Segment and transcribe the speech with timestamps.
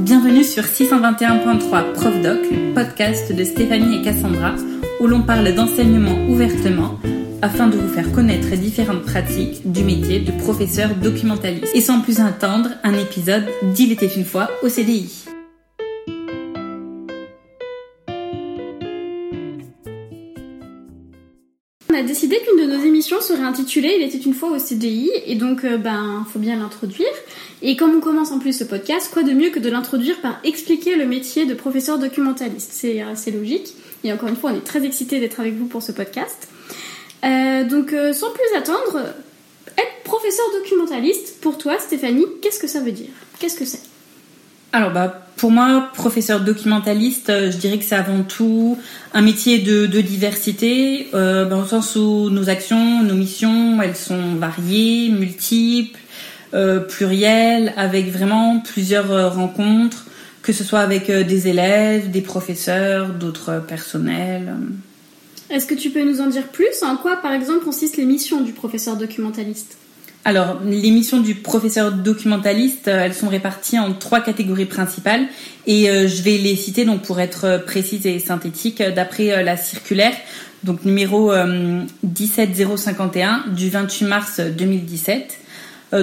[0.00, 4.54] Bienvenue sur 621.3 Prof Doc, le podcast de Stéphanie et Cassandra,
[4.98, 6.98] où l'on parle d'enseignement ouvertement
[7.42, 11.74] afin de vous faire connaître différentes pratiques du métier de professeur documentaliste.
[11.74, 13.44] Et sans plus attendre, un épisode
[13.74, 15.29] d'Il était une fois au CDI.
[22.00, 25.34] A décidé qu'une de nos émissions serait intitulée Il était une fois au CDI et
[25.34, 27.12] donc euh, ben faut bien l'introduire.
[27.62, 30.40] Et comme on commence en plus ce podcast, quoi de mieux que de l'introduire par
[30.42, 32.70] expliquer le métier de professeur documentaliste?
[32.72, 33.74] C'est assez logique.
[34.02, 36.48] Et encore une fois, on est très excités d'être avec vous pour ce podcast.
[37.22, 38.98] Euh, donc euh, sans plus attendre,
[39.76, 43.10] être professeur documentaliste, pour toi Stéphanie, qu'est-ce que ça veut dire?
[43.38, 43.82] Qu'est-ce que c'est?
[44.72, 48.76] Alors bah pour moi, professeur documentaliste, euh, je dirais que c'est avant tout
[49.14, 54.34] un métier de, diversité, euh, dans le sens où nos actions, nos missions, elles sont
[54.34, 55.98] variées, multiples,
[56.52, 60.04] euh, plurielles, avec vraiment plusieurs rencontres,
[60.42, 64.54] que ce soit avec des élèves, des professeurs, d'autres personnels.
[65.48, 66.82] Est-ce que tu peux nous en dire plus?
[66.82, 69.78] En quoi, par exemple, consistent les missions du professeur documentaliste?
[70.24, 75.26] Alors, les missions du professeur documentaliste, euh, elles sont réparties en trois catégories principales
[75.66, 79.56] et euh, je vais les citer donc pour être euh, précise et synthétique d'après la
[79.56, 80.12] circulaire
[80.62, 81.32] donc numéro
[82.02, 85.38] 17051 du 28 mars 2017.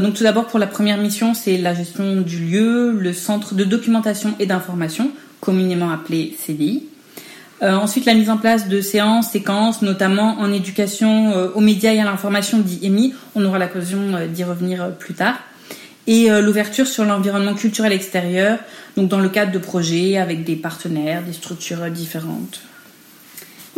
[0.02, 3.64] donc tout d'abord pour la première mission, c'est la gestion du lieu, le centre de
[3.64, 6.88] documentation et d'information, communément appelé CDI.
[7.64, 11.94] Euh, ensuite, la mise en place de séances, séquences, notamment en éducation euh, aux médias
[11.94, 13.14] et à l'information dit EMI.
[13.36, 15.36] On aura l'occasion euh, d'y revenir plus tard.
[16.10, 18.60] Et l'ouverture sur l'environnement culturel extérieur,
[18.96, 22.62] donc dans le cadre de projets avec des partenaires, des structures différentes.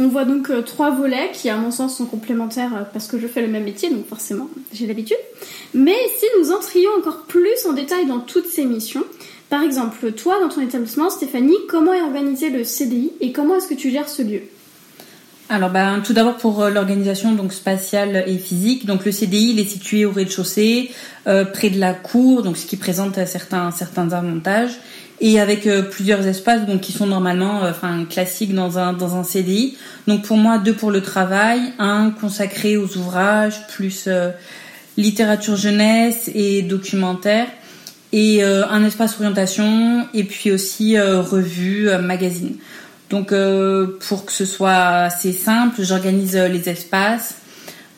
[0.01, 3.41] On voit donc trois volets qui, à mon sens, sont complémentaires parce que je fais
[3.41, 5.17] le même métier, donc forcément, j'ai l'habitude.
[5.73, 9.03] Mais si nous entrions encore plus en détail dans toutes ces missions,
[9.49, 13.67] par exemple, toi, dans ton établissement, Stéphanie, comment est organisé le CDI et comment est-ce
[13.67, 14.43] que tu gères ce lieu?
[15.51, 18.85] Alors ben, tout d'abord pour euh, l'organisation donc spatiale et physique.
[18.85, 20.91] Donc le CDI il est situé au rez-de-chaussée,
[21.25, 24.79] euh, près de la cour, donc ce qui présente certains avantages
[25.21, 29.23] et avec euh, plusieurs espaces donc qui sont normalement enfin classiques dans un dans un
[29.23, 29.77] CDI.
[30.07, 34.07] Donc pour moi deux pour le travail, un consacré aux ouvrages plus
[34.97, 37.47] littérature jeunesse et documentaire
[38.11, 42.55] et euh, un espace orientation et puis aussi euh, revue, euh, magazine.
[43.09, 43.33] Donc
[44.07, 47.37] pour que ce soit assez simple, j'organise les espaces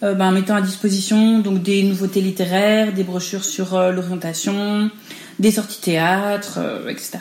[0.02, 4.90] ben, en mettant à disposition donc des nouveautés littéraires, des brochures sur l'orientation,
[5.42, 7.20] des sorties théâtre, etc.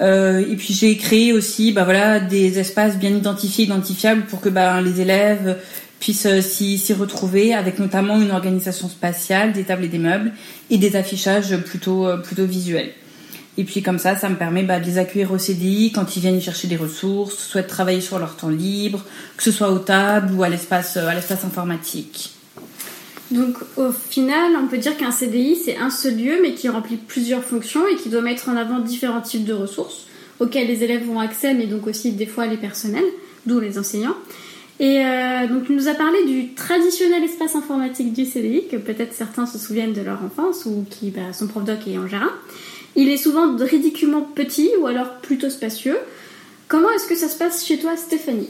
[0.00, 4.80] et puis j'ai créé aussi ben, voilà des espaces bien identifiés, identifiables pour que ben,
[4.82, 5.56] les élèves
[6.00, 10.32] puissent euh, s'y retrouver avec notamment une organisation spatiale, des tables et des meubles
[10.70, 12.90] et des affichages plutôt, euh, plutôt visuels.
[13.58, 16.20] Et puis comme ça, ça me permet bah, de les accueillir au CDI quand ils
[16.20, 19.04] viennent y chercher des ressources, de travailler sur leur temps libre,
[19.36, 22.32] que ce soit aux tables ou à l'espace euh, à l'espace informatique.
[23.30, 26.96] Donc au final, on peut dire qu'un CDI, c'est un seul lieu, mais qui remplit
[26.96, 30.06] plusieurs fonctions et qui doit mettre en avant différents types de ressources
[30.40, 33.04] auxquelles les élèves ont accès, mais donc aussi des fois les personnels,
[33.46, 34.16] d'où les enseignants.
[34.80, 39.12] Et euh, donc, il nous a parlé du traditionnel espace informatique du CDI, que peut-être
[39.12, 42.32] certains se souviennent de leur enfance ou qui bah, sont prof doc et en gérant.
[42.96, 45.98] Il est souvent ridiculement petit ou alors plutôt spacieux.
[46.66, 48.48] Comment est-ce que ça se passe chez toi, Stéphanie?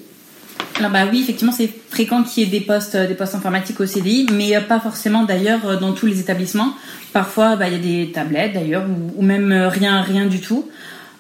[0.79, 3.87] Alors bah oui, effectivement, c'est fréquent qu'il y ait des postes, des postes informatiques au
[3.87, 6.75] CDI, mais euh, pas forcément d'ailleurs euh, dans tous les établissements.
[7.13, 8.85] Parfois, bah, il y a des tablettes d'ailleurs,
[9.15, 10.71] ou, même rien, rien du tout.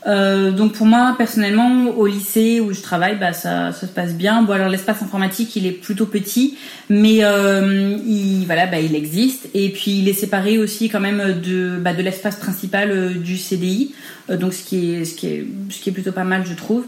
[0.06, 4.14] Euh, donc pour moi personnellement au lycée où je travaille bah ça, ça se passe
[4.14, 6.56] bien bon alors l'espace informatique il est plutôt petit
[6.88, 11.42] mais euh, il voilà bah il existe et puis il est séparé aussi quand même
[11.42, 13.94] de bah, de l'espace principal euh, du CDI
[14.30, 16.54] euh, donc ce qui est ce qui est ce qui est plutôt pas mal je
[16.54, 16.86] trouve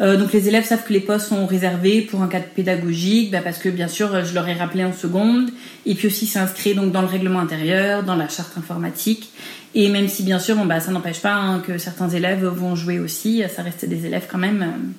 [0.00, 3.40] euh, donc les élèves savent que les postes sont réservés pour un cadre pédagogique, bah
[3.42, 5.50] parce que bien sûr je leur ai rappelé en seconde,
[5.86, 9.30] et puis aussi c'est inscrit donc dans le règlement intérieur, dans la charte informatique,
[9.74, 12.98] et même si bien sûr bah, ça n'empêche pas hein, que certains élèves vont jouer
[12.98, 14.94] aussi, ça reste des élèves quand même.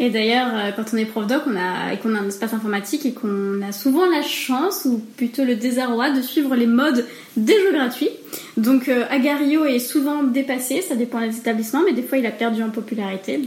[0.00, 2.52] Et d'ailleurs, euh, quand on est prof doc on a, et qu'on a un espace
[2.52, 7.04] informatique et qu'on a souvent la chance, ou plutôt le désarroi, de suivre les modes
[7.36, 8.10] des jeux gratuits.
[8.56, 12.32] Donc euh, Agario est souvent dépassé, ça dépend des établissements, mais des fois il a
[12.32, 13.40] perdu en popularité.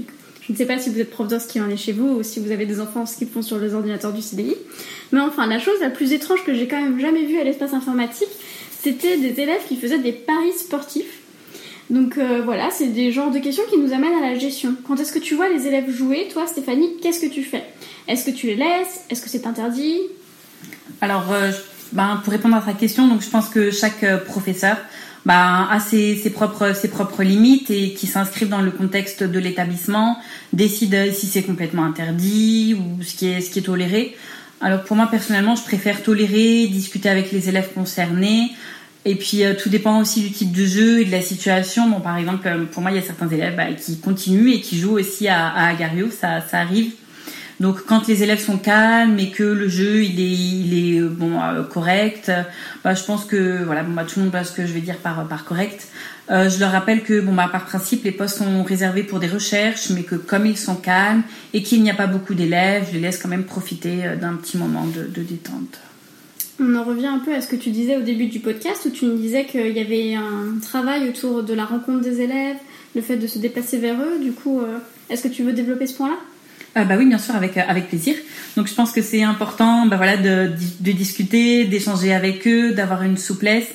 [0.47, 2.23] Je ne sais pas si vous êtes prof d'os qui en est chez vous ou
[2.23, 4.55] si vous avez des enfants qui font sur les ordinateurs du CDI.
[5.11, 7.73] Mais enfin, la chose la plus étrange que j'ai quand même jamais vue à l'espace
[7.73, 8.29] informatique,
[8.81, 11.19] c'était des élèves qui faisaient des paris sportifs.
[11.89, 14.75] Donc euh, voilà, c'est des genres de questions qui nous amènent à la gestion.
[14.87, 17.63] Quand est-ce que tu vois les élèves jouer, toi Stéphanie, qu'est-ce que tu fais?
[18.07, 19.01] Est-ce que tu les laisses?
[19.09, 19.99] Est-ce que c'est interdit?
[21.01, 21.51] Alors, euh,
[21.91, 24.77] ben, pour répondre à ta question, je pense que chaque euh, professeur
[25.27, 30.17] bah, a ses, propres, limites et qui s'inscrivent dans le contexte de l'établissement,
[30.53, 34.15] décide si c'est complètement interdit ou ce qui est, toléré.
[34.61, 38.53] Alors pour moi personnellement, je préfère tolérer, discuter avec les élèves concernés.
[39.03, 41.91] Et puis euh, tout dépend aussi du type de jeu et de la situation.
[41.99, 44.79] Par exemple, euh, pour moi, il y a certains élèves bah, qui continuent et qui
[44.79, 46.93] jouent aussi à, à Agario, ça arrive.
[47.59, 51.39] Donc quand les élèves sont calmes et que le jeu il est, euh, bon
[51.71, 52.31] correct,
[52.83, 54.97] bah, je pense que voilà, bah, tout le monde voit ce que je vais dire
[54.97, 55.87] par, correct.
[56.29, 59.27] Euh, je leur rappelle que, bon, bah, par principe, les postes sont réservés pour des
[59.27, 61.23] recherches, mais que comme ils sont calmes
[61.53, 64.33] et qu'il n'y a pas beaucoup d'élèves, je les laisse quand même profiter euh, d'un
[64.33, 65.79] petit moment de, de, détente.
[66.59, 68.89] On en revient un peu à ce que tu disais au début du podcast, où
[68.89, 72.57] tu nous disais qu'il y avait un travail autour de la rencontre des élèves,
[72.95, 74.19] le fait de se déplacer vers eux.
[74.21, 76.17] Du coup, euh, est-ce que tu veux développer ce point-là?
[76.77, 78.15] Euh, oui, bien sûr, avec avec plaisir.
[78.55, 80.51] Donc je pense que c'est important, bah de,
[80.91, 83.67] discuter, d'échanger avec eux, d'avoir une souplesse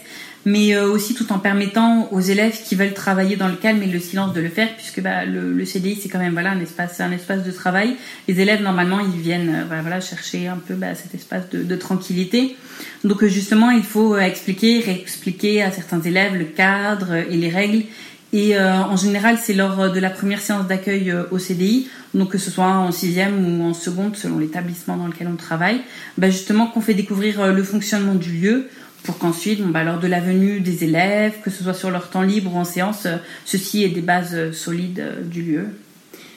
[0.45, 3.87] mais euh, aussi tout en permettant aux élèves qui veulent travailler dans le calme et
[3.87, 6.99] le silence de le faire, puisque bah, le, CDI c'est quand même voilà un espace,
[6.99, 7.97] de travail.
[8.29, 12.57] Les élèves normalement ils viennent euh, chercher un peu cet espace de, de, tranquillité.
[13.05, 17.85] Donc euh, justement il faut expliquer, réexpliquer à certains élèves le cadre et les règles.
[18.33, 22.51] Et en général c'est lors de la première séance d'accueil au CDI, donc que ce
[22.51, 25.83] soit en sixième ou en seconde selon l'établissement dans lequel on travaille,
[26.17, 28.69] bah, justement qu'on fait découvrir le fonctionnement du lieu
[29.03, 32.11] pour qu'ensuite, bon, bah, lors de la venue des élèves, que ce soit sur leur
[32.11, 35.67] temps libre ou en séance, euh, ceci ait des bases euh, solides euh, du lieu.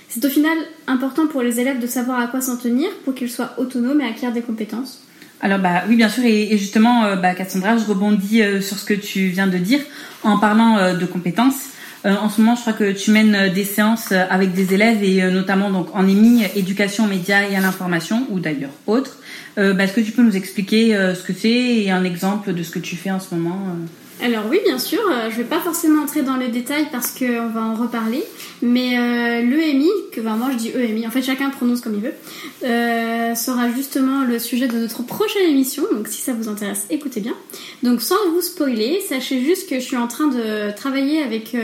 [0.10, 0.58] C'est au final
[0.88, 4.06] important pour les élèves de savoir à quoi s'en tenir pour qu'ils soient autonomes et
[4.06, 5.02] acquièrent des compétences.
[5.42, 9.28] Alors bah oui bien sûr et, justement bah, Cassandra je rebondis sur ce que tu
[9.28, 9.82] viens de dire
[10.24, 11.72] en parlant de compétences.
[12.06, 15.72] En ce moment je crois que tu mènes des séances avec des élèves et notamment
[15.72, 19.18] donc en EMI éducation médias et à l'information ou d'ailleurs autres.
[19.58, 22.54] Euh, bah, est-ce que tu peux nous expliquer euh, ce que c'est et un exemple
[22.54, 23.86] de ce que tu fais en ce moment euh?
[24.22, 27.62] Alors oui, bien sûr, je vais pas forcément entrer dans les détails parce qu'on va
[27.62, 28.24] en reparler,
[28.62, 32.02] mais euh, l'EMI, que ben, moi je dis EMI, en fait chacun prononce comme il
[32.02, 37.20] veut, sera justement le sujet de notre prochaine émission, donc si ça vous intéresse, écoutez
[37.20, 37.36] bien.
[37.84, 41.56] Donc sans vous spoiler, sachez juste que je suis en train de travailler avec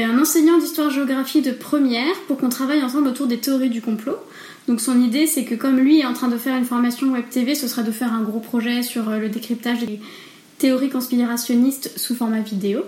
[0.00, 4.16] un enseignant d'histoire-géographie de première pour qu'on travaille ensemble autour des théories du complot.
[4.68, 7.24] Donc son idée, c'est que comme lui est en train de faire une formation web
[7.28, 10.00] TV, ce serait de faire un gros projet sur euh, le décryptage des
[10.62, 12.84] théories conspirationnistes sous format vidéo.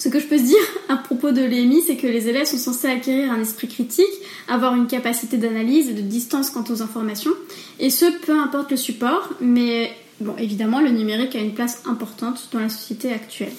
[0.00, 0.56] Ce que je peux dire
[0.88, 4.16] à propos de l'EMI, c'est que les élèves sont censés acquérir un esprit critique,
[4.48, 7.30] avoir une capacité d'analyse et de distance quant aux informations,
[7.78, 12.48] et ce, peu importe le support, mais bon, évidemment, le numérique a une place importante
[12.52, 13.52] dans la société actuelle.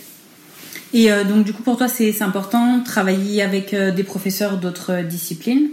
[0.91, 4.57] Et euh, donc, du coup, pour toi, c'est important de travailler avec euh, des professeurs
[4.57, 5.69] d'autres disciplines?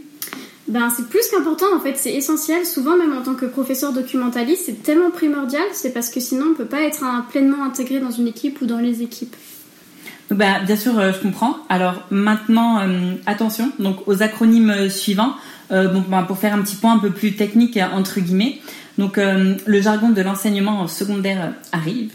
[0.69, 2.67] Ben, c'est plus qu'important en fait, c'est essentiel.
[2.67, 6.55] Souvent, même en tant que professeur documentaliste, c'est tellement primordial, c'est parce que sinon on
[6.55, 9.37] peut pas être pleinement intégré dans une équipe ou dans les équipes.
[10.31, 11.57] Bah, bien sûr, euh, je comprends.
[11.69, 15.35] Alors maintenant, euh, attention donc aux acronymes euh, suivants.
[15.71, 18.59] bah, pour faire un petit point un peu plus technique entre guillemets.
[18.99, 22.13] Donc le jargon de l'enseignement secondaire arrive.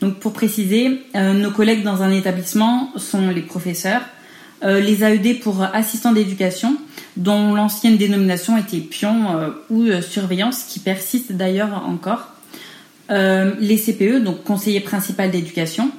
[0.00, 4.02] Donc pour préciser, nos collègues dans un établissement sont les professeurs,
[4.62, 6.76] les AED pour assistants d'éducation
[7.16, 12.28] dont l'ancienne dénomination était pion euh, ou euh, surveillance, qui persiste d'ailleurs encore.
[13.10, 15.90] Euh, les CPE, donc conseiller principal d'éducation,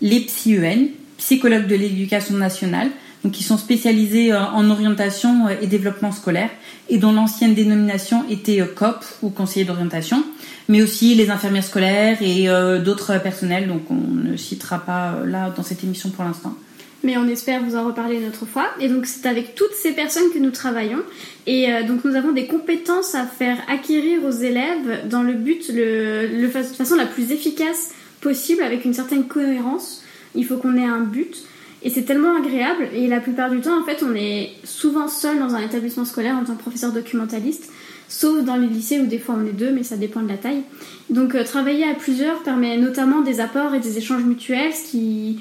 [0.00, 2.88] les PsyEN, psychologues de l'éducation nationale,
[3.24, 6.50] donc qui sont spécialisés en orientation et développement scolaire,
[6.88, 10.24] et dont l'ancienne dénomination était COP ou conseiller d'orientation,
[10.68, 12.48] mais aussi les infirmières scolaires et
[12.84, 16.56] d'autres personnels, donc on ne citera pas là dans cette émission pour l'instant
[17.02, 18.66] mais on espère vous en reparler une autre fois.
[18.80, 21.02] Et donc c'est avec toutes ces personnes que nous travaillons.
[21.46, 25.70] Et euh, donc nous avons des compétences à faire acquérir aux élèves dans le but,
[25.72, 27.90] le, de façon la plus efficace
[28.20, 30.02] possible, avec une certaine cohérence.
[30.34, 31.36] Il faut qu'on ait un but.
[31.84, 32.88] Et c'est tellement agréable.
[32.94, 36.36] Et la plupart du temps, en fait, on est souvent seul dans un établissement scolaire
[36.36, 37.70] en tant que professeur documentaliste.
[38.08, 40.36] Sauf dans les lycées où des fois on est deux, mais ça dépend de la
[40.36, 40.62] taille.
[41.08, 45.40] Donc euh, travailler à plusieurs permet notamment des apports et des échanges mutuels, ce qui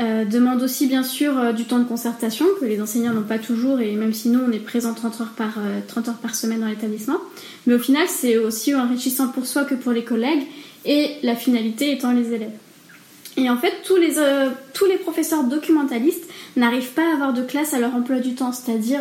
[0.00, 3.38] euh, demande aussi bien sûr euh, du temps de concertation que les enseignants n'ont pas
[3.38, 5.54] toujours et même si nous on est présent 30 heures par,
[5.88, 7.18] 30 euh, heures par semaine dans l'établissement.
[7.66, 10.46] Mais au final c'est aussi enrichissant pour soi que pour les collègues
[10.86, 12.52] et la finalité étant les élèves.
[13.36, 14.14] Et en fait tous les,
[14.72, 16.24] tous les professeurs documentalistes
[16.56, 19.00] n'arrivent pas à avoir de classe à leur emploi du temps, c'est-à-dire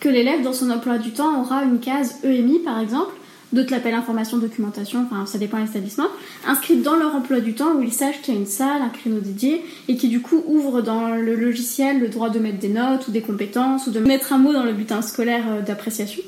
[0.00, 3.14] que l'élève dans son emploi du temps aura une case EMI par exemple
[3.54, 6.08] d'autres l'appellent information, documentation, enfin ça dépend de l'établissement,
[6.46, 8.88] inscrite dans leur emploi du temps où ils sachent qu'il y a une salle, un
[8.88, 12.68] créneau dédié et qui du coup ouvre dans le logiciel le droit de mettre des
[12.68, 16.22] notes ou des compétences ou de mettre un mot dans le bulletin scolaire euh, d'appréciation.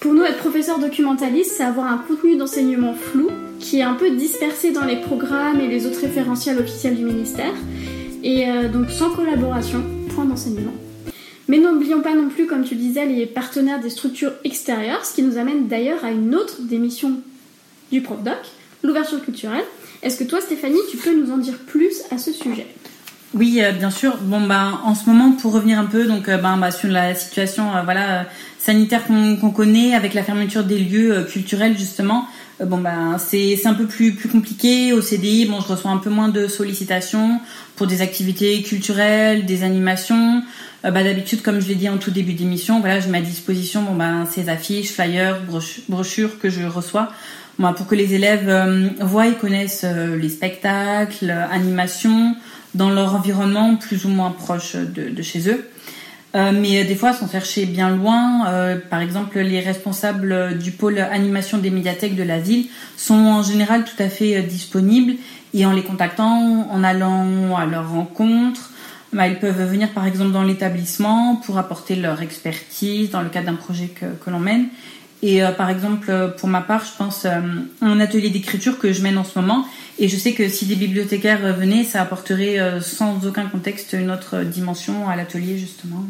[0.00, 4.10] Pour nous, être professeur documentaliste, c'est avoir un contenu d'enseignement flou qui est un peu
[4.10, 7.54] dispersé dans les programmes et les autres référentiels officiels du ministère,
[8.22, 9.82] et euh, donc sans collaboration,
[10.14, 10.72] point d'enseignement.
[11.48, 15.22] Mais n'oublions pas non plus, comme tu disais, les partenaires des structures extérieures, ce qui
[15.22, 17.20] nous amène d'ailleurs à une autre des missions
[17.92, 18.38] du ProfDoc,
[18.82, 19.64] l'ouverture culturelle.
[20.02, 22.66] Est-ce que toi, Stéphanie, tu peux nous en dire plus à ce sujet?
[23.34, 24.16] Oui, euh, bien sûr.
[24.22, 27.64] Bon, ben, en ce moment, pour revenir un peu, euh, ben, bah, sur la situation,
[27.76, 28.22] euh,
[28.58, 32.26] sanitaire qu'on connaît, avec la fermeture des lieux culturels justement,
[32.64, 34.92] bon, ben, c'est un peu plus plus compliqué.
[34.92, 37.40] Au CDI, bon, je reçois un peu moins de sollicitations
[37.76, 40.42] pour des activités culturelles, des animations.
[40.82, 43.82] bah, d'habitude, comme je l'ai dit en tout début d'émission, voilà, je mets à disposition,
[43.82, 45.40] bon, ben, ces affiches, flyers,
[45.88, 47.12] brochures que je reçois.
[47.58, 52.36] Bon, pour que les élèves voient et connaissent les spectacles, animations,
[52.76, 55.68] dans leur environnement plus ou moins proche de, chez eux.
[56.34, 60.98] Euh, mais des fois, sans chercher bien loin, euh, par exemple, les responsables du pôle
[60.98, 62.66] animation des médiathèques de la ville
[62.96, 65.14] sont en général tout à fait euh, disponibles
[65.54, 68.70] et en les contactant, en allant à leur rencontre,
[69.12, 73.46] bah, ils peuvent venir par exemple dans l'établissement pour apporter leur expertise dans le cadre
[73.46, 74.66] d'un projet que, que l'on mène.
[75.22, 77.42] Et par exemple, pour ma part, je pense à
[77.80, 79.66] un atelier d'écriture que je mène en ce moment
[79.98, 84.10] et je sais que si des bibliothécaires venaient, ça apporterait euh, sans aucun contexte une
[84.10, 86.04] autre dimension à l'atelier justement.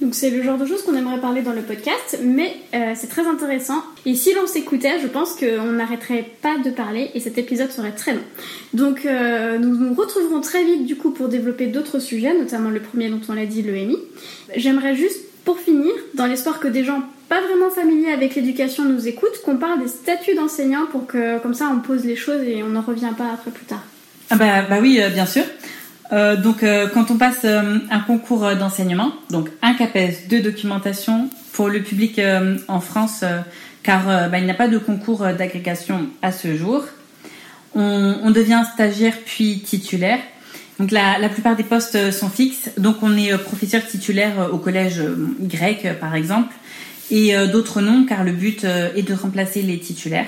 [0.00, 3.08] Donc c'est le genre de choses qu'on aimerait parler dans le podcast, mais euh, c'est
[3.08, 3.84] très intéressant.
[4.06, 7.92] Et si l'on s'écoutait, je pense qu'on n'arrêterait pas de parler et cet épisode serait
[7.92, 8.24] très long.
[8.72, 12.80] Donc euh, nous nous retrouverons très vite du coup pour développer d'autres sujets, notamment le
[12.80, 13.98] premier dont on l'a dit, le MI.
[14.56, 19.08] J'aimerais juste pour finir, dans l'espoir que des gens pas vraiment familiers avec l'éducation nous
[19.08, 22.62] écoutent, qu'on parle des statuts d'enseignants pour que comme ça on pose les choses et
[22.62, 23.82] on n'en revient pas après plus tard.
[24.28, 25.44] Ah bah, bah oui, euh, bien sûr.
[26.12, 31.70] Euh, donc euh, quand on passe un concours d'enseignement, donc un CAPES, deux documentations pour
[31.70, 32.20] le public
[32.68, 33.24] en France,
[33.82, 36.84] car bah, il n'y a pas de concours d'agrégation à ce jour.
[37.74, 40.18] On, devient stagiaire puis titulaire.
[40.78, 42.68] Donc la, la, plupart des postes sont fixes.
[42.76, 45.02] Donc on est professeur titulaire au collège
[45.40, 46.52] Y par exemple
[47.12, 50.26] et euh, d'autres non, car le but euh, est de remplacer les titulaires.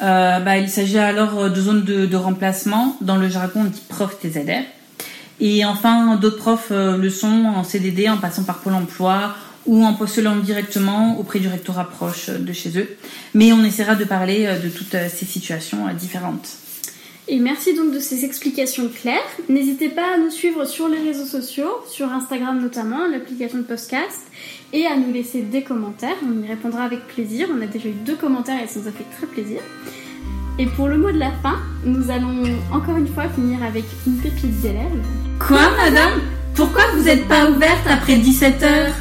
[0.00, 2.96] Euh, bah, il s'agit alors de zones de, remplacement.
[3.00, 4.62] Dans le jargon, on dit prof TZR.
[5.40, 9.34] Et enfin, d'autres profs le sont en CDD, en passant par Pôle emploi
[9.66, 12.88] ou en postulant directement auprès du rectorat proche de chez eux.
[13.34, 16.48] Mais on essaiera de parler de toutes ces situations différentes.
[17.30, 19.20] Et merci donc de ces explications claires.
[19.50, 24.22] N'hésitez pas à nous suivre sur les réseaux sociaux, sur Instagram notamment, l'application de podcast,
[24.72, 26.16] et à nous laisser des commentaires.
[26.26, 27.48] On y répondra avec plaisir.
[27.54, 29.60] On a déjà eu deux commentaires et ça nous a fait très plaisir.
[30.58, 34.16] Et pour le mot de la fin, nous allons encore une fois finir avec une
[34.16, 35.04] pépite d'élève.
[35.38, 36.22] Quoi, madame?
[36.54, 38.94] Pourquoi vous n'êtes pas ouverte après 17 heures?